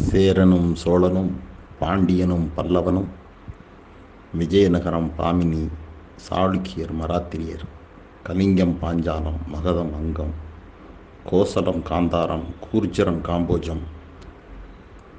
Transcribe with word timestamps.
சேரனும் 0.00 0.74
சோழனும் 0.74 1.32
பாண்டியனும் 1.80 2.50
பல்லவனும் 2.56 3.10
விஜயநகரம் 4.38 5.10
பாமினி 5.18 5.68
சாளுக்கியர் 6.28 6.94
மராத்திரியர் 7.00 7.64
கலிங்கம் 8.22 8.76
பாஞ்சாலம் 8.82 9.40
மகதம் 9.46 9.92
அங்கம் 9.94 10.34
கோசலம் 11.30 11.82
காந்தாரம் 11.82 12.46
கூர்ச்சரம் 12.64 13.20
காம்போஜம் 13.28 13.82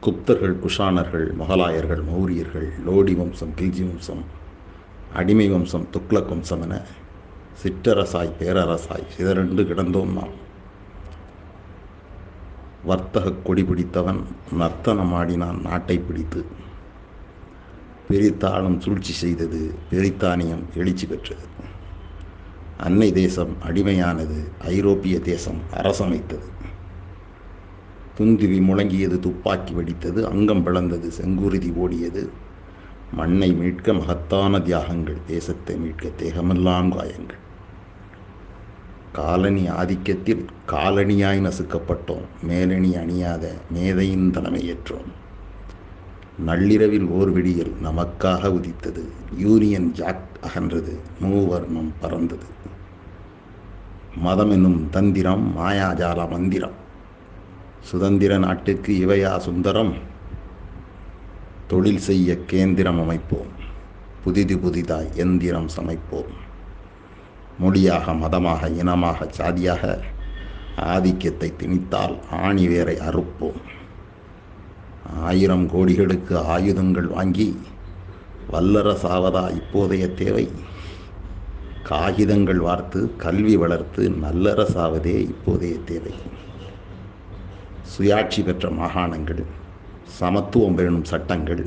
குப்தர்கள் 0.01 0.59
குஷானர்கள் 0.59 1.27
மொகலாயர்கள் 1.33 2.03
மௌரியர்கள் 2.03 2.69
லோடி 2.85 3.13
வம்சம் 3.15 3.53
கில்ஜி 3.59 3.83
வம்சம் 3.89 4.23
அடிமை 5.13 5.49
வம்சம் 5.49 5.87
துக்ளக் 5.91 6.29
வம்சம் 6.29 6.61
என 6.61 6.81
சிற்றரசாய் 7.63 8.37
பேரரசாய் 8.39 9.05
சிதறண்டு 9.17 9.63
கிடந்தோம் 9.65 10.13
நாம். 10.13 10.33
வர்த்தக 12.85 13.31
கொடி 13.31 13.63
பிடித்தவன் 13.63 14.23
நர்த்தனமாடினான் 14.59 15.61
நாட்டை 15.61 15.97
பிடித்து. 15.97 16.45
பெரித்தாளம் 18.09 18.79
சூழ்ச்சி 18.79 19.13
செய்தது 19.13 19.73
பெரித்தானியம் 19.91 20.63
எழுச்சி 20.75 21.05
பெற்றது. 21.05 21.45
அன்னை 22.77 23.11
தேசம் 23.11 23.53
அடிமையானது 23.69 24.39
ஐரோப்பிய 24.59 25.19
தேசம் 25.19 25.59
அரசமைத்தது. 25.73 26.47
துந்துவி 28.17 28.59
முழங்கியது 28.61 29.19
துப்பாக்கி 29.19 29.73
வெடித்தது 29.73 30.23
அங்கம் 30.23 30.65
பிளந்தது 30.65 31.11
செங்குருதி 31.21 31.71
ஓடியது. 31.73 32.29
மண்ணை 33.13 33.53
மீட்க 33.53 33.93
மகத்தான 33.93 34.59
தியாகங்கள் 34.59 35.17
தேசத்தை 35.27 35.75
மீட்க 35.75 36.09
தேகமெல்லாம் 36.17 36.89
காயங்கள். 36.95 37.41
காலனி 39.13 39.69
ஆதிக்கத்தில் 39.69 40.45
காலனியாய் 40.67 41.39
நசுக்கப்பட்டோம். 41.39 42.25
மேலணி 42.43 42.95
அணியாத 42.95 43.53
மேதையின் 43.69 44.31
தலைமையேற்றோம் 44.31 45.09
நள்ளிரவில் 46.39 47.05
ஓர் 47.05 47.31
விடியல் 47.31 47.73
நமக்காக 47.83 48.47
உதித்தது. 48.47 49.09
Union 49.37 49.91
jack 49.91 50.23
அகன்றது. 50.41 50.97
மூவர்ணம் 51.21 51.91
பறந்தது. 51.99 52.45
மதம் 54.15 54.51
என்னும் 54.51 54.89
தந்திரம் 54.89 55.57
மாயாஜால 55.57 56.29
மந்திரம். 56.29 56.81
சுதந்திர 57.79 58.37
நாட்டுக்கு 58.37 59.07
இவையா 59.07 59.37
சுந்தரம்? 59.37 59.93
தொழில் 61.67 61.99
செய்ய 61.99 62.45
கேந்திரம் 62.45 63.01
அமைப்போம். 63.01 63.51
புதிது 64.23 64.59
புதிதாய் 64.59 65.09
எந்திரம் 65.13 65.69
சமைப்போம். 65.77 66.41
மொழியாக 67.59 68.13
மதமாக 68.13 68.69
இனமாக 68.81 69.27
சாதியாக 69.29 70.01
ஆதிக்கத்தை 70.75 71.53
திணித்தால் 71.59 72.15
ஆணி 72.29 72.67
வேரை 72.67 72.95
அறுப்போம். 72.97 73.59
ஆயிரம் 75.29 75.65
கோடிகளுக்கு 75.73 76.35
ஆயுதங்கள் 76.55 77.07
வாங்கி 77.07 77.47
வல்லரசாவதா 78.51 79.43
இப்போதைய 79.59 80.05
தேவை? 80.13 80.45
காகிதங்கள் 81.83 82.57
வார்த்து 82.57 82.99
கல்வி 83.17 83.55
வளர்த்து 83.57 84.03
நல்லரசாவதே 84.23 85.15
இப்போதைய 85.33 85.83
தேவை. 85.83 86.13
சுயாட்சி 87.93 88.43
பெற்ற 88.43 88.69
மாகாணங்கள் 88.69 89.43
சமத்துவம் 90.19 90.75
பெறும் 90.75 91.03
சட்டங்கள் 91.03 91.63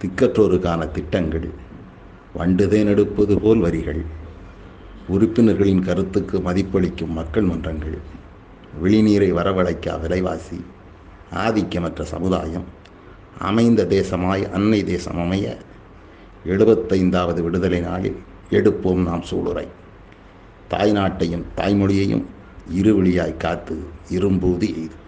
திக்கற்றோருக்கான 0.00 0.90
திட்டங்கள் 0.90 1.48
வண்டுதேன் 2.38 2.90
எடுப்பது 2.94 3.40
போல் 3.40 3.58
வரிகள். 3.58 4.04
உறுப்பினர்களின் 5.08 5.82
கருத்துக்கு 5.82 6.38
மதிப்பளிக்கும் 6.38 7.08
மக்கள் 7.08 7.42
மன்றங்கள் 7.42 7.98
விழிநீரை 8.82 9.28
வரவழைக்க 9.32 10.00
விலைவாசி 10.00 10.64
ஆதிக்கமற்ற 11.34 12.02
சமுதாயம் 12.02 12.64
அமைந்த 13.38 13.84
தேசமாய் 13.84 14.50
அன்னை 14.50 14.84
தேசம் 14.84 15.18
அமைய 15.18 15.56
எழுபத்தைந்தாவது 16.46 17.42
விடுதலை 17.42 17.80
நாளில் 17.80 18.18
எடுப்போம் 18.50 19.02
நாம் 19.02 19.24
சூளுரை. 19.30 19.66
தாய்நாட்டையும் 20.70 21.44
தாய்மொழியையும் 21.56 22.24
இருவழியாய் 22.76 23.36
காத்து 23.36 23.76
இரும்பூதி 24.10 24.68
எய்து. 24.74 25.04